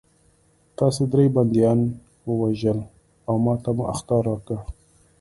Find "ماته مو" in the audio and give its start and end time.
3.45-3.83